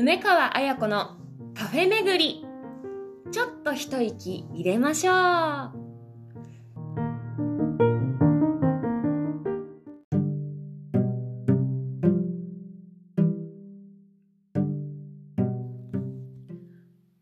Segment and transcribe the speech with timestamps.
[0.00, 1.16] 梅川彩子の
[1.56, 2.46] カフェ巡り。
[3.32, 5.72] ちょっと一息入れましょう。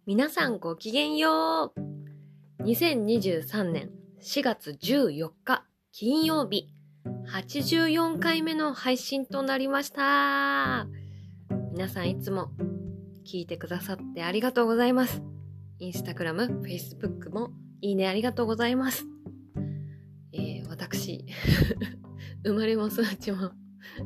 [0.05, 2.63] 皆さんごきげんよう。
[2.63, 3.91] 2023年
[4.21, 6.69] 4月14日金曜日。
[7.33, 10.87] 84回目の配信となりました。
[11.77, 12.53] 皆さんいつも
[13.27, 15.23] 聞いてくださってありがとうございます
[15.79, 17.51] インスタグラム、フェイスブックも
[17.83, 19.05] いいねありがとうございます
[20.33, 21.27] えー、私
[22.43, 23.51] 生まれも育ちも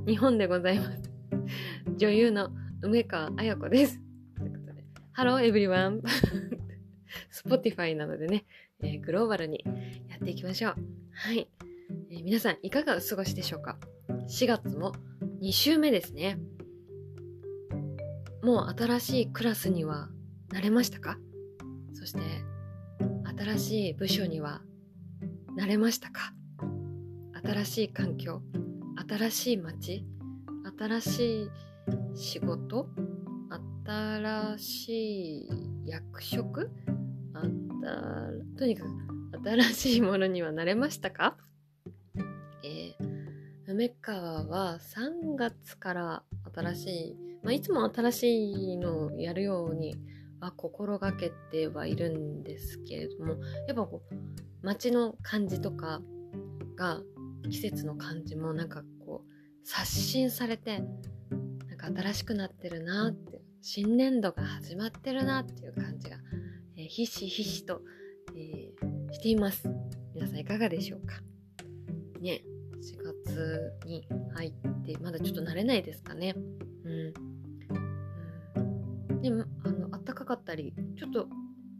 [0.04, 1.12] 日本でございます
[1.96, 2.50] 女優の
[2.82, 4.00] 梅川彩子です
[4.36, 6.02] ということでハローエブリワン
[7.32, 8.46] Spotify などでね、
[8.82, 9.62] えー、グローバルに
[10.08, 10.74] やっていきましょう。
[11.12, 11.48] はい、
[12.10, 13.78] えー、皆さんいかがお過ごしでしょうか
[14.28, 14.92] ?4 月も
[15.40, 16.36] 2週目ですね。
[18.42, 20.08] もう新しいクラスには
[20.52, 21.18] 慣れましたか？
[21.92, 22.20] そして
[23.38, 24.62] 新しい部署には
[25.58, 26.32] 慣れましたか？
[27.44, 28.42] 新しい環境
[29.08, 30.06] 新しい街
[30.78, 31.50] 新しい
[32.14, 32.88] 仕事
[33.86, 35.48] 新しい
[35.86, 36.70] 役職
[37.34, 37.48] あた
[38.58, 38.90] とにかく
[39.44, 41.36] 新しいものにはなれましたか？
[42.62, 46.22] えー、梅川は3月から
[46.54, 49.96] 新しい、まあ、いつも新しいのをやるように
[50.40, 54.14] は心がけてはいるんですけれどもやっぱこう
[54.62, 56.00] 街の感じとか
[56.76, 57.00] が
[57.50, 66.16] 季節の感じもなんかこう刷新されてなんか新しくなってるなって新年度が始まってるなっていう感じが、
[66.76, 67.82] えー、ひしひしと、
[68.34, 69.68] えー、しています。
[70.14, 71.16] 皆さんいかがでしょうか？
[72.20, 72.42] ね、
[72.82, 74.52] 4月に入っ
[74.84, 76.34] てまだちょっと慣れないですかね。
[76.84, 77.29] うん。
[79.22, 81.28] でも、あの、暖かかったり、ちょっと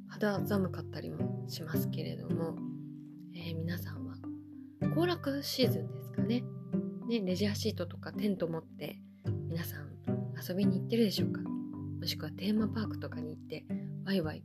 [0.08, 2.56] 肌寒かったりもしますけれども、
[3.34, 4.16] えー、皆さんは
[4.94, 6.42] 行楽シーズンですかね。
[7.10, 9.00] ね、レジャーシートとかテント持って
[9.48, 9.90] 皆さん
[10.48, 13.64] 遊びに行ってるでしょうかもしくはテーマパークとかに行って
[14.06, 14.44] ワイワイ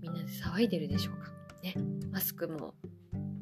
[0.00, 1.30] みんなで騒いでるでしょうか
[1.62, 1.74] ね
[2.10, 2.74] マスクも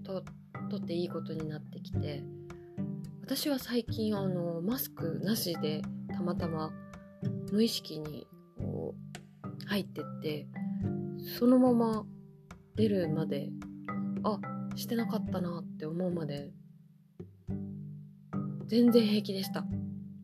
[0.04, 0.22] と
[0.70, 2.22] 取っていいことになってきて
[3.22, 5.80] 私は最近あのマスクなしで
[6.14, 6.70] たまたま
[7.50, 8.26] 無意識に
[9.68, 10.46] 入ってって
[11.38, 12.04] そのまま
[12.76, 13.50] 出るまで
[14.24, 14.38] あ
[14.76, 16.50] してなかったなって思うまで
[18.66, 19.64] 全然平気でした。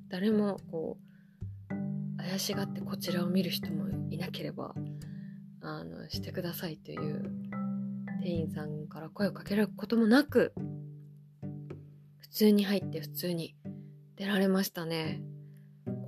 [0.09, 4.75] 誰もこう怪しがってこちらを見る人もいなければ
[5.60, 7.31] あのしてくださいという
[8.22, 10.54] 店員さんから声をかけられることもなく
[12.19, 13.56] 普通に入って普通に
[14.16, 15.22] 出られましたね。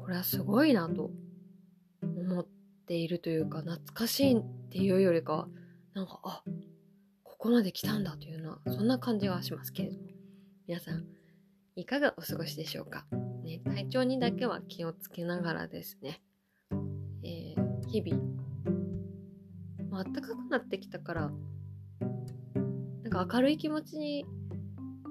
[0.03, 1.11] これはすごいなと。
[2.87, 5.49] っているというか懐かしいっていうよりか
[5.93, 6.43] なんかあ
[7.25, 10.07] ここまで来たんだというのはそんな感じはしますけれども。
[10.69, 11.05] 皆さん
[11.75, 13.07] いかがお過ごしでしょうか？
[13.45, 16.23] ね、体調にだけは気をつけながらですね、
[17.25, 18.23] えー、日々、
[19.91, 21.33] まあったかくなってきたから、
[23.03, 24.25] なんか明るい気持ちに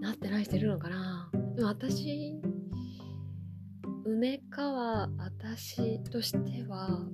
[0.02, 1.30] なってないしてるのかな。
[1.56, 2.34] でも私、
[4.06, 7.06] 梅川、私としては、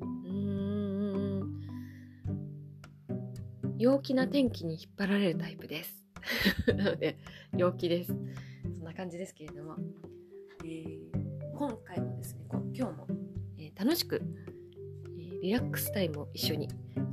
[3.82, 6.06] 陽気な天気に引っ張られるタイプです。
[6.78, 7.18] なので、
[7.58, 8.14] 陽気です。
[8.76, 9.76] そんな感じですけれども。
[10.64, 11.12] えー
[11.62, 13.08] 今回もですね今日も、
[13.60, 14.20] えー、楽しく、
[15.16, 16.70] えー、リラックスタイムを一緒に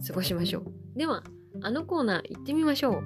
[0.06, 1.22] 過ごしましょうでは
[1.60, 3.02] あのコーナー行ってみましょう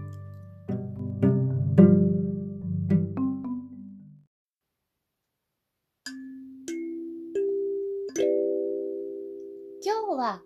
[9.84, 10.42] 今日は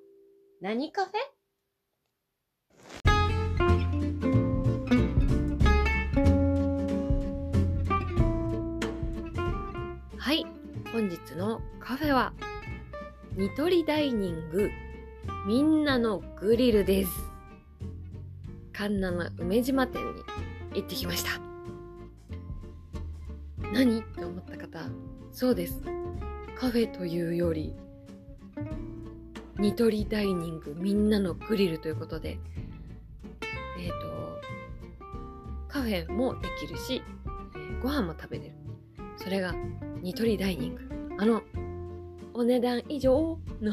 [0.62, 1.35] 何カフェ？
[10.96, 12.32] 本日のカフェは
[13.36, 14.70] ニトリダイニング
[15.46, 17.10] みんなのグリルです。
[18.72, 20.22] 神奈の梅島店に
[20.72, 21.32] 行ってきました。
[23.74, 24.00] 何？
[24.00, 24.88] って思った方
[25.32, 25.82] そうです。
[26.58, 27.74] カフェというより
[29.58, 32.38] ニトリダイニングみんなのグリルということで
[33.78, 34.40] えっ、ー、と
[35.68, 37.02] カフェもできるし、
[37.54, 38.52] え、ご飯も食べれる。
[39.18, 39.54] それが
[40.06, 40.88] ニトリダイニング。
[41.18, 41.42] あの
[42.32, 43.72] お値段以上の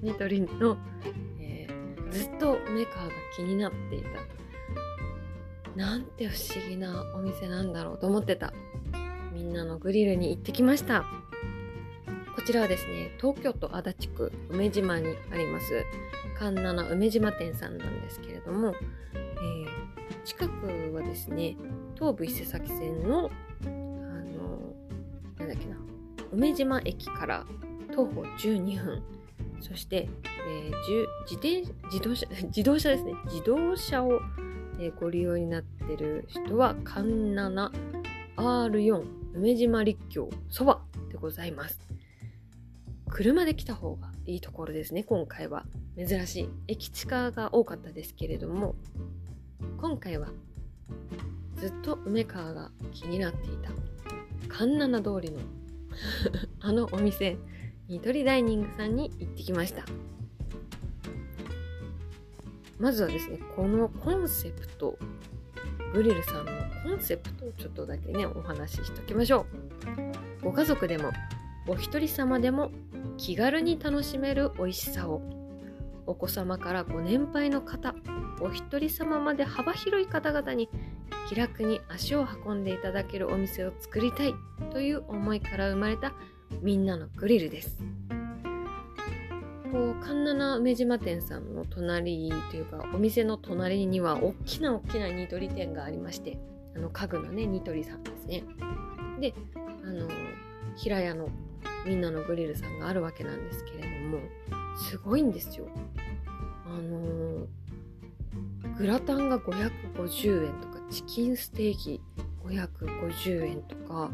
[0.00, 0.76] ニトリの、
[1.40, 4.08] えー、ずっとメーカーが気になっていた。
[5.74, 8.52] なんて不思議なお店なんだろうと思ってた。
[9.32, 11.04] みんなのグリルに行ってきました。
[12.36, 15.84] こちらはですね東京都足立区梅島にあります。
[16.38, 18.72] 環七梅島店さんなんですけれども、
[19.14, 21.56] えー、近くはですね
[21.96, 23.32] 東武伊勢崎線の
[26.32, 27.46] 梅島駅から
[27.94, 29.02] 徒歩12分。
[29.60, 30.08] そして、
[30.48, 33.14] えー、自転自動車 自動車ですね。
[33.26, 34.20] 自動車を、
[34.80, 37.70] えー、ご利用になってる人は環七
[38.36, 41.80] R4 梅島立教そばでございます。
[43.08, 45.66] 車で来た方がいいところですね今回は。
[45.96, 48.74] 珍しい駅地下が多かったですけれども
[49.76, 50.28] 今回は
[51.56, 53.70] ずっと梅川が気になっていた
[54.48, 55.38] 環七通りの
[56.60, 57.36] あのお店
[57.88, 59.84] ニトリダイニングさんに行ってきました。
[62.78, 64.98] まずはですねこのコンセプト
[65.92, 66.52] グリルさんの
[66.82, 69.46] コンセプトをちょっとだけねお話ししときましょ
[70.40, 70.44] う。
[70.44, 71.12] ご家族でも
[71.68, 72.72] お一人様でも
[73.18, 75.22] 気軽に楽しめる美味しさを。
[76.04, 77.94] お子様からご年配の方
[78.40, 80.68] お一人様まで幅広い方々に
[81.32, 84.34] 気楽に足を運んでいただけるお店を作りたい
[84.70, 86.12] という思いから生まれた
[86.60, 87.78] みんなのグリルです。
[89.72, 96.38] こう環七梅島店さんの隣というかお店の隣には大きな大きなニトリ店がありまして
[96.76, 98.44] あの家具のねニトリさんですね。
[99.18, 99.32] で
[99.86, 100.06] あの
[100.76, 101.30] 平屋の
[101.86, 104.18] みんなのグリルさんがあるわけなんですけれども
[104.76, 105.66] すごいんですよ。
[106.66, 107.46] あの
[108.76, 112.00] グラタンが550円とかチキンステーキ
[112.44, 114.10] 550円とか。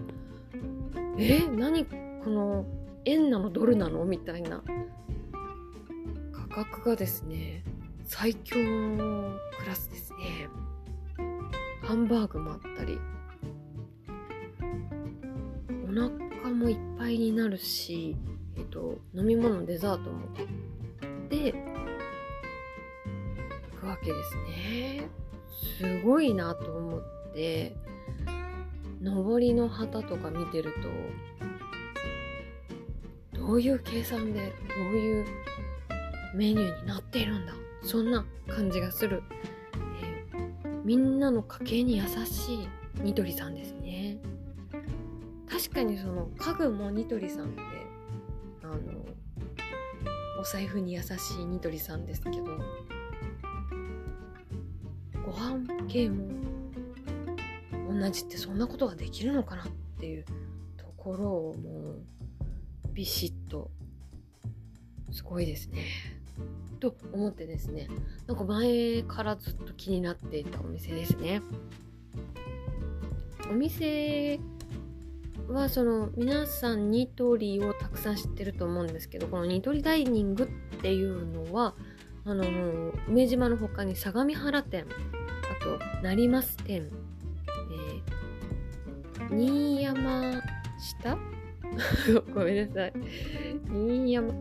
[1.19, 1.91] え何こ
[2.27, 2.65] の
[3.05, 4.63] 円なのドルなのみたいな。
[6.33, 7.65] 価格がですね
[8.05, 10.49] 最強のクラスですね。
[11.83, 12.99] ハンバーグもあったり。
[15.85, 18.15] お腹もいっぱいになるし、
[18.57, 20.29] えっと、飲み物デザートも
[21.29, 21.55] で
[23.81, 25.09] くわけですね。
[25.78, 27.02] すごいなと思っ
[27.34, 27.75] て
[29.00, 30.72] 上りの旗とか見てる
[33.32, 35.26] とどういう計算でどういう
[36.34, 39.22] メニューになっているんだそんな感じがする、
[40.02, 42.69] えー、みんなの家計に優しい
[43.02, 44.19] ニトリさんですね。
[45.49, 47.60] 確かにその家具もニトリさんって
[48.62, 48.76] あの
[50.40, 52.44] お財布に優しいニトリさんですけど
[55.38, 56.26] 飯系も
[57.88, 59.67] 同じってそんなことができるのかなっ
[59.99, 60.25] ていう
[60.76, 63.70] ところをもうビシッと
[65.12, 65.85] すごいですね。
[66.81, 67.88] と思ってですね
[68.26, 71.43] なんか前からずっと気になっていたお店ですね
[73.50, 74.38] お店
[75.49, 80.46] はその皆さんニトリをたくさん知ってると思うんですけどこのニトリダイニングっ
[80.81, 81.75] ていうのは
[82.25, 82.44] あの
[83.08, 84.87] 梅島の他に相模原店
[85.69, 86.91] あと成増店、
[89.19, 90.43] えー、新山
[90.79, 91.19] 下？
[92.35, 92.93] ごめんなさい。
[93.69, 94.32] 新山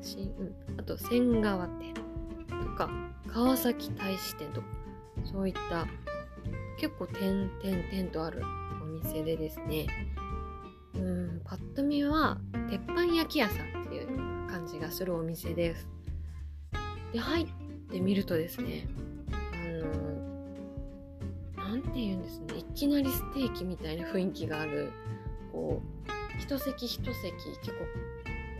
[0.00, 2.02] 新、うん、あと仙川店と
[2.76, 2.88] か
[3.26, 4.66] 川崎大使店とか。
[5.24, 5.86] そういった
[6.78, 7.50] 結構点々
[7.90, 8.42] 点とある
[8.80, 9.86] お店でですね。
[10.94, 12.38] うんパッと見は
[12.70, 14.06] 鉄板焼き屋さんっていう
[14.48, 15.88] 感じがするお店です。
[17.12, 17.46] で入っ
[17.90, 18.86] てみるとですね
[21.68, 22.46] 何て言うんですね。
[22.56, 24.90] いきなりステーキみたいな雰囲気がある。
[25.52, 27.78] こう一席一席結構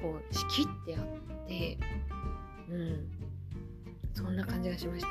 [0.02, 1.78] こう仕切ってあって。
[2.70, 3.08] うん。
[4.12, 5.08] そんな感じがしました。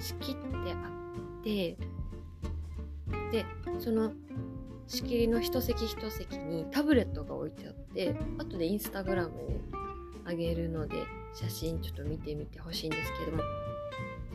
[0.00, 0.90] 仕切ってあ
[1.40, 1.76] って。
[3.32, 3.44] で
[3.80, 4.12] その
[4.86, 9.60] 仕切りの一席一席にタブレットが置いてあって後でインスタグラムに
[10.24, 10.96] あげるので
[11.34, 13.42] 写真ちょっと見てみてほしいんですけども。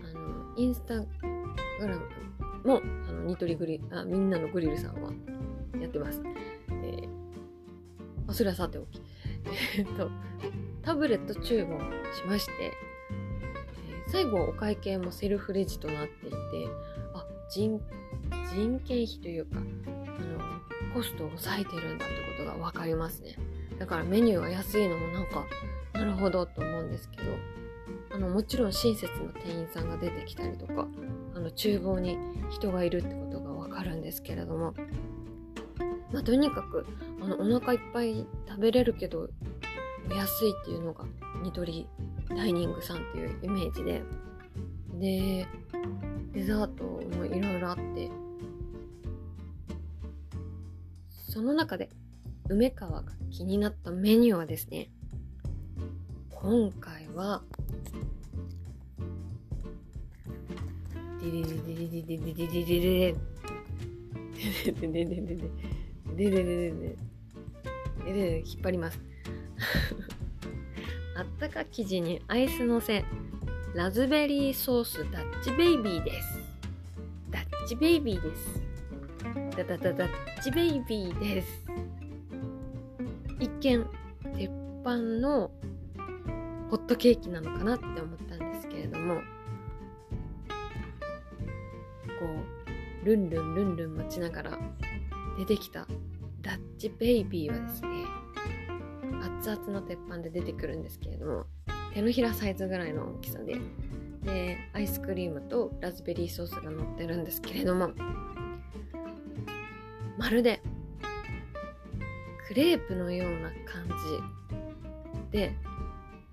[0.04, 1.08] あのインスタグ
[1.82, 2.02] ラム
[2.66, 5.12] もあのニトリグリあみんなのグリルさんは
[5.80, 6.22] やってます、
[6.84, 9.02] えー、それはさておき。
[9.78, 10.10] えっと
[10.82, 11.80] タブレット注文
[12.14, 16.36] しまして、えー、最後お会計もセルフレジとなっていて
[17.14, 17.82] あ人
[18.54, 23.36] 人件費というかあのコストを抑えてるんだってことが分かりますね。
[23.80, 25.46] だからメニューが安いのもなんか
[25.94, 27.32] なるほどと思うんですけど
[28.12, 30.88] あのもちろん親切な店員さんが出てきたりとか
[31.46, 32.18] の厨房に
[32.50, 34.74] 人がいるってことが分かるんですけれども、
[36.12, 36.86] まあ、とにかく
[37.22, 39.30] あのお腹いっぱい食べれるけど
[40.10, 41.06] 安いっていうのが
[41.44, 41.88] ニトリ
[42.30, 44.04] ダイニングさんっていうイメージで。
[44.96, 45.48] で
[46.32, 48.10] デザートもいろいろあって。
[51.10, 51.90] その中で
[52.48, 54.90] 梅川が気になったメニューはですね。
[56.30, 57.44] 今回は
[68.46, 69.00] 引っ張ります
[71.18, 73.06] あったか生地にアイスのせ
[73.74, 76.40] ラズベリーソースダッチベイビーです
[77.32, 78.62] ダッチベイビーです
[79.58, 80.10] ダダダダッ
[80.44, 81.66] チベイビーです
[83.40, 83.86] 一見
[84.38, 84.52] 鉄
[84.82, 85.52] 板の
[86.70, 89.22] ホットケーキなのかなって思ったんですけれども
[92.20, 92.26] こ
[93.04, 94.60] うルンルンルンルン待ちながら
[95.38, 95.88] 出てきた
[96.42, 98.06] ダッチベイビーはですね
[99.22, 101.46] 熱々の鉄板で出てくるんですけれども
[101.94, 103.58] 手のひらサイズぐらいの大きさで
[104.24, 107.92] でアイスクリームとラズベリーソースが乗ってるんですけれども
[110.18, 110.62] まるで
[112.48, 113.88] クレープのような感
[115.32, 115.54] じで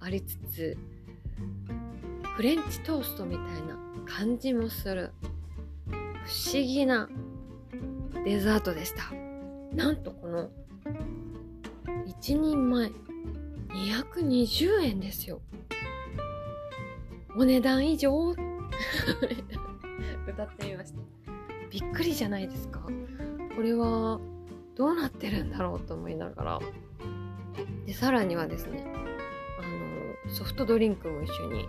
[0.00, 0.76] ありつつ
[2.36, 5.12] フレンチトーストみたいな感じもする。
[6.24, 7.08] 不思議な
[8.24, 9.12] デザートでした。
[9.74, 10.50] なんとこの
[12.06, 12.90] 1人前
[13.70, 15.40] 220円ですよ。
[17.36, 18.34] お値段以上？
[20.28, 20.98] 歌ってみました。
[21.70, 22.80] びっくりじゃないですか。
[23.56, 24.20] これは
[24.76, 26.60] どうなってるんだろうと思いながら。
[27.86, 28.84] でさらにはですね
[29.58, 31.68] あのソフトドリンクも一緒に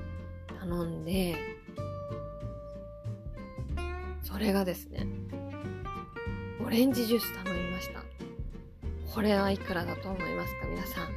[0.59, 1.52] 頼んでそ
[4.43, 5.07] れがですね
[6.63, 8.03] オレンジジュース頼みました。
[9.13, 11.07] これはいくらだと思いますか皆さん。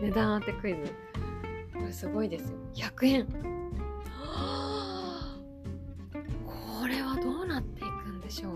[0.02, 0.80] 値段当てクイズ。
[1.72, 2.58] これすごいですよ。
[2.74, 3.26] 100円。
[6.46, 8.54] これはどうなっていくんでしょう。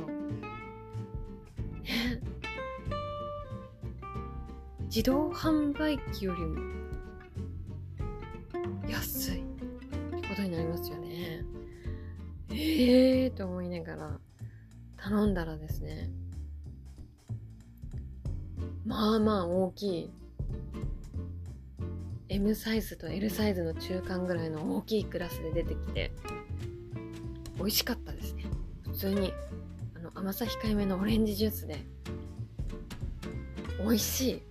[1.83, 2.21] ね
[4.85, 6.88] 自動販売機よりも
[13.99, 14.21] 思いながら
[14.97, 16.11] 頼んだらですね
[18.87, 20.11] まあまあ大きい
[22.31, 26.13] M サイズと L サイズの中間ぐらいの大きいクラスで出てきて
[27.57, 28.45] 美味しかったですね。
[28.83, 29.33] 普通に
[29.97, 31.77] あの甘さ控えめのオレンジジュースで
[33.81, 34.43] 美味しい。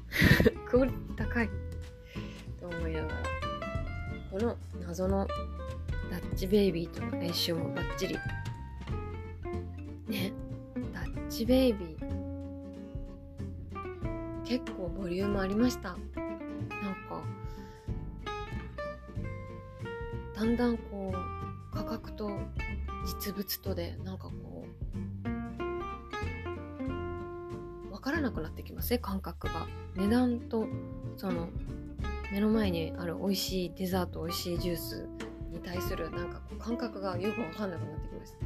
[0.68, 1.50] クオリティ高い。
[2.60, 3.22] と思いながら
[4.30, 5.26] この謎の
[6.10, 8.18] ダッチベイビーとの練習もバッチリ。
[11.36, 11.98] チベイビー。
[14.44, 15.88] 結構ボリュームありました。
[15.88, 17.24] なんか
[20.36, 22.30] だんだんこう価格と
[23.04, 24.64] 実物とでなんかこ
[27.84, 29.66] う分からなくなってきますね感覚が。
[29.96, 30.68] 値段と
[31.16, 31.48] その
[32.30, 35.08] 目の前にある美味しいデザート美味しいジュース
[35.50, 38.38] に対するなんか感覚がよく分かんなくなってきました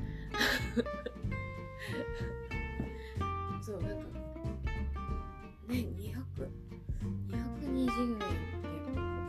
[3.69, 3.97] そうなんか
[5.69, 5.85] ね200
[7.29, 8.31] 220円ってこ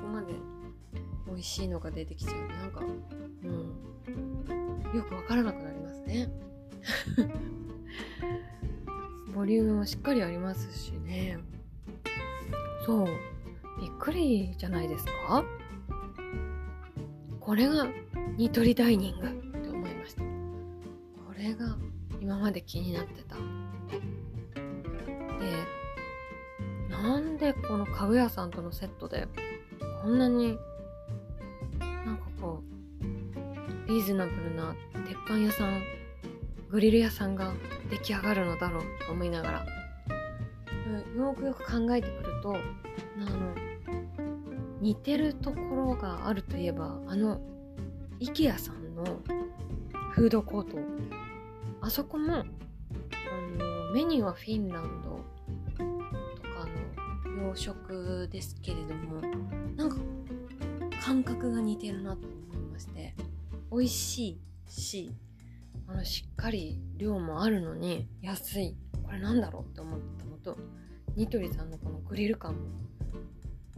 [0.01, 0.27] こまで
[1.27, 2.36] 美味しいのが出てきちゃう。
[2.48, 2.79] となんか
[3.43, 3.48] う
[4.93, 4.96] ん。
[4.96, 6.31] よくわからなくなりますね。
[9.36, 11.38] ボリュームもしっかりありますしね。
[12.86, 13.08] そう。
[13.81, 15.43] びっくりじゃないですか？
[17.41, 17.89] これが
[18.38, 19.31] ニトリダイニングっ
[19.63, 20.24] て思いました。
[20.24, 20.29] こ
[21.38, 21.77] れが
[22.22, 23.36] 今まで気になってた。
[25.39, 25.65] で
[26.89, 29.27] なんでこの家具屋さんとのセットで
[30.01, 30.58] こんなに
[31.79, 34.75] なんかこうリーズナブルな
[35.08, 35.81] 鉄板屋さん
[36.69, 37.53] グリル屋さんが
[37.89, 39.65] 出来上がるのだろうと思いながら
[41.17, 43.55] よくよく考えてくるとあの
[44.81, 47.41] 似てるところがあるといえばあの
[48.19, 49.03] IKEA さんの
[50.12, 50.77] フードコート。
[51.81, 52.43] あそこもあ
[53.58, 55.08] のメニューはフィンランド
[57.50, 59.22] 洋食ですけれども
[59.75, 59.96] なんか
[61.03, 63.15] 感覚が似てるなと思いまして
[63.72, 65.12] 美味しいし
[65.88, 68.77] あのしっかり量もあるのに安い。
[69.03, 70.56] これなんだろうって思ったのと
[71.15, 72.60] ニトリさんのこのグリル感も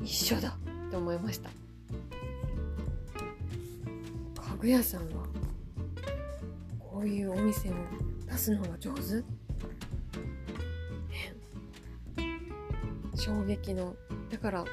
[0.04, 0.52] 一緒だっ
[0.90, 1.50] て思いました。
[1.50, 1.56] 家
[4.60, 5.26] 具屋さんは
[6.78, 7.74] こういうお店を
[8.28, 9.24] 出すのが上手、
[13.22, 13.96] 衝撃の。
[14.32, 14.66] だから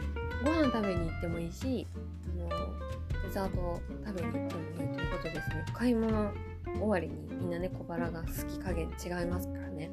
[0.43, 1.87] ご飯食べに行ってもいいし
[2.25, 2.49] あの
[3.23, 5.67] デザートを食べに行ってもいいということですね。
[5.75, 6.33] 買い物
[6.65, 9.91] 終わりにみんなね小腹が好き加減違いますからね。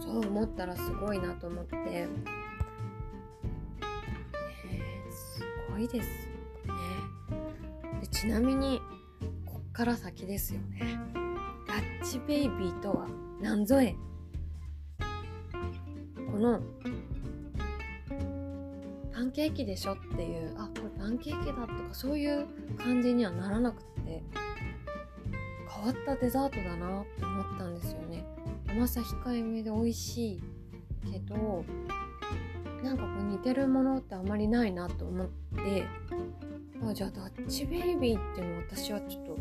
[0.00, 2.10] そう思ったらすごいなと思って、えー、
[5.12, 6.12] すごいですね。
[8.00, 8.82] でちなみに
[9.46, 10.98] こっから先ですよね。
[11.68, 13.06] ダッチベイビーとは
[13.40, 13.94] 何ぞえ
[16.32, 16.60] この
[19.12, 22.46] パンケーキでしょっていうあこれパンケーキだとかそういう
[22.78, 24.22] 感じにはならなくて
[25.68, 28.24] 変わったデザートだなって思ったんですよね。
[28.68, 30.42] 甘さ控えめで美味しい
[31.12, 31.64] けど
[32.82, 35.86] なんかこう似てるものってあまりないなと思って
[36.82, 39.36] あじゃあダッチベイビーっていうの私はちょっと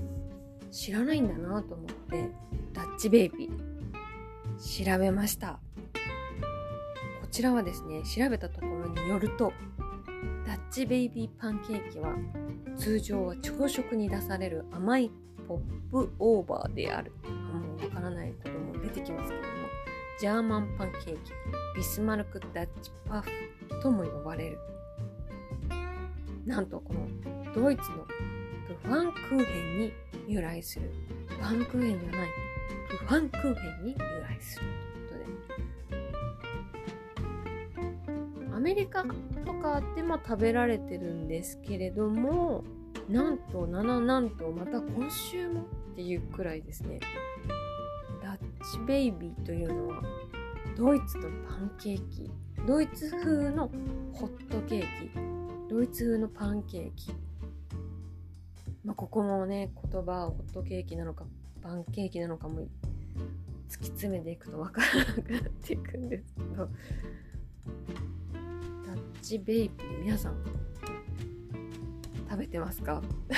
[0.71, 2.29] 知らないんだなと思って
[2.73, 5.59] ダッチベイビー調べました。
[7.31, 9.53] ちらはですね調べたところによると
[10.45, 12.13] ダッチベイビーパンケーキは
[12.77, 15.11] 通常は朝食に出される甘い
[15.47, 15.59] ポッ
[15.91, 17.11] プオーバーである。
[17.23, 19.47] もうわからないことも出てきますけども。
[20.19, 21.31] ジャーマンパンケーキ
[21.75, 23.29] ビスマルクダッチパフ
[23.81, 24.59] とも呼ばれる。
[26.45, 27.07] なんとこの
[27.53, 27.97] ドイツの
[28.67, 29.93] プファンクーヘンに
[30.27, 30.91] 由来する。
[31.27, 32.29] プファンクーヘンじゃない。
[32.89, 34.65] プファンクーヘンに由来する。
[38.61, 42.63] メリカとかでも食べられてるんですけれども
[43.09, 46.99] なんと7なんとまた今週もっていうくらいですね。
[48.21, 48.37] ダッ
[48.71, 50.03] チベイビーというのは
[50.77, 52.31] ドイツのパンケーキ。
[52.67, 53.69] ドイツ風の
[54.13, 55.11] ホットケーキ。
[55.67, 57.13] ドイツ風のパンケーキ。
[58.85, 61.25] まあ、ここもね言葉をホットケーキなのか
[61.61, 62.61] パンケーキなのかも
[63.69, 66.69] 突き詰めていくと分からなくなっていくんですけど。
[69.31, 70.35] チベイビー皆さん
[72.29, 73.01] 食べてますか？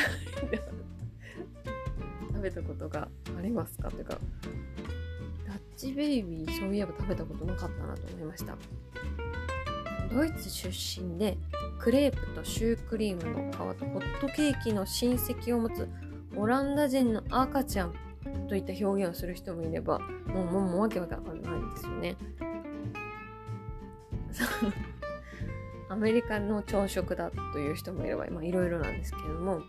[2.34, 3.08] 食べたことが
[3.38, 3.92] ありますか？
[3.92, 4.18] というか
[5.48, 8.58] ダッチベイビーそういえば食べたことなかったなと思いました。
[10.12, 11.38] ドイツ出身で
[11.78, 15.88] クレープとシュークリームの皮とホットケーキの親戚を持つ
[16.36, 17.94] オランダ人の赤ちゃん
[18.48, 22.18] といった表現をする人もいればもうもうもうわけわかんないんですよね。
[25.94, 29.62] アメリカの朝食だという人もいればいろいろなんですけれども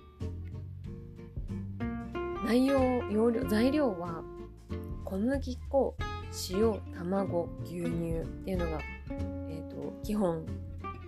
[2.46, 2.78] 内容
[3.10, 4.22] 容量材料は
[5.04, 5.94] 小麦粉
[6.50, 8.80] 塩卵牛乳っていうのが、
[9.50, 10.46] えーと、基本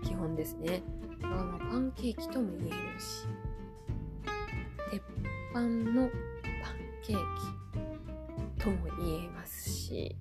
[0.04, 0.82] 基本ですね。
[1.22, 3.26] あのパンケーキとも言えるし
[4.90, 5.02] 鉄
[5.50, 6.10] 板の
[6.62, 7.18] パンケー
[8.56, 10.14] キとも言えますし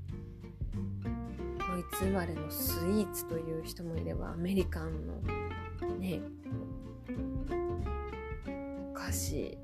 [1.75, 5.15] ドイツ生まれのスイーツという人もいればアメリカンの
[5.99, 6.21] ね
[8.91, 9.57] お菓子。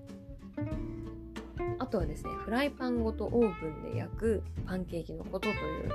[1.80, 5.52] あとはですねフライパンごとオーブンで焼くパンケーキのこととい
[5.86, 5.88] う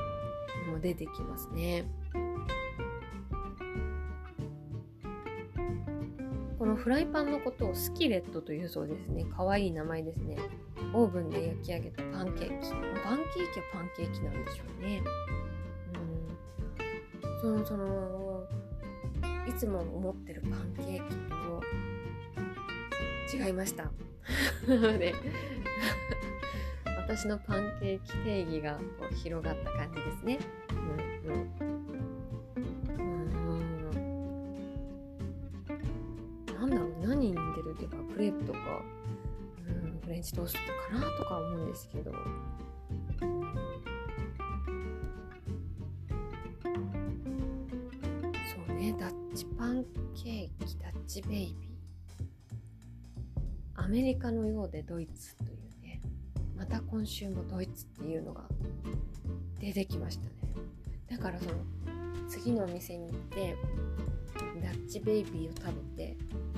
[0.69, 1.85] のも出てきますね。
[6.59, 10.39] このフライパンのことをスキレットというそうですねかわいい名前ですね。
[10.95, 12.71] オーブンで焼き上げたパンケーキ。
[12.71, 12.77] パ
[13.17, 15.03] ンケーキはパンケーキなんでしょうね。
[17.47, 18.43] そのその
[19.47, 21.15] いつも思ってるパンケーキ
[23.39, 23.93] と違いました。
[24.67, 25.15] で
[26.99, 30.39] 私のパンケーキ定義がこう広がった感じですね。
[30.73, 31.51] うんうん
[36.61, 38.59] なんだろう何に似てるっていうかクレープとか
[39.69, 40.59] うんフレンチトースト
[40.95, 42.13] かなとか思うんですけど。
[51.17, 53.83] チベイビー。
[53.83, 56.03] アメリカのようでドイツというね。
[56.55, 58.43] また今週もドイツっていうのが
[59.59, 60.31] 出てきましたね。
[61.09, 61.53] だからその
[62.29, 63.57] 次のお店に行って
[64.63, 66.17] ダッチベイビーを食べて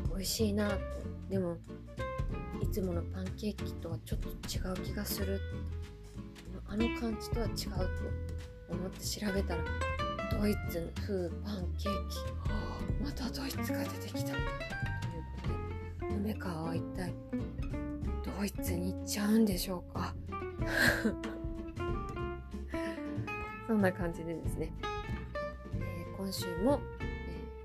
[0.09, 0.77] 美味しいなと
[1.31, 1.57] でも
[2.61, 4.33] いつものパンケーキとはちょっと違
[4.73, 5.41] う気がする。
[6.67, 7.55] あの感じとは違う
[8.69, 9.63] と思って調べたら
[10.31, 14.33] ドイツ風パンケーキ、はあ、またドイツが出てきた。
[14.33, 14.43] というこ
[16.01, 17.13] とで梅川は一体
[18.39, 20.15] ドイツに行っちゃうんでしょうか。
[23.67, 24.73] そんな感じでですね、
[25.75, 26.81] えー、今週も、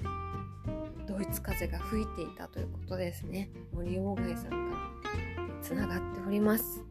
[0.02, 3.50] えー、ドイツ風が吹いていたということですね。
[3.74, 6.84] 森鴎外さんからつながっております。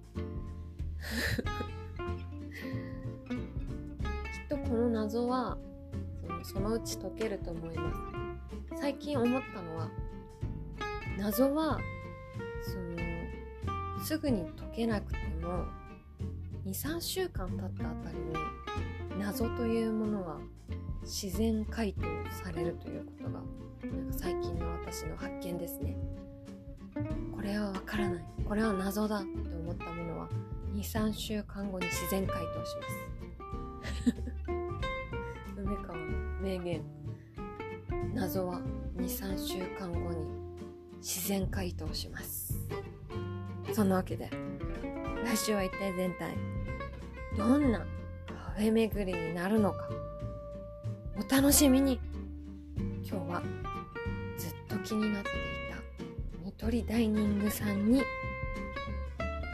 [5.03, 5.59] 謎は
[6.45, 8.81] そのうち解けると思います。
[8.81, 9.88] 最近思ったのは
[11.19, 11.81] 謎は
[12.62, 15.65] そのすぐに解けなくても
[16.67, 18.33] 23週間経ったあたりに
[19.19, 20.38] 謎というものは
[21.03, 22.03] 自然回答
[22.45, 25.97] されるということがなんか最近の私の発見ですね。
[27.35, 28.25] これはわからない。
[28.49, 30.29] これは謎だと思ったものは
[30.77, 33.12] 23週間後に自然回答します。
[36.42, 36.83] 名言。
[38.14, 38.61] 謎は
[38.96, 40.16] 23週間後に
[40.98, 42.59] 自然回答します。
[43.72, 44.28] そんなわけで
[45.24, 46.35] 来週は一体全体
[47.38, 47.78] どんな
[48.26, 49.88] カフェ巡りになるのか
[51.16, 52.00] お楽しみに。
[52.76, 53.42] 今日は
[54.37, 55.33] ずっと気になってい
[55.70, 58.02] たニトリダイニングさんに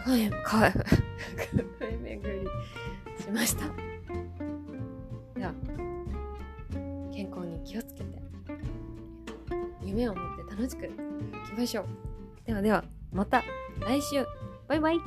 [0.05, 2.49] カフェカフェカフェ巡り
[3.23, 3.88] しました。
[7.69, 8.19] 気をつけて。
[9.83, 10.95] 夢を持って楽しくいき
[11.59, 11.87] ましょう。
[12.47, 13.45] ではではまた
[13.81, 14.25] 来週。
[14.67, 14.99] バイバイ。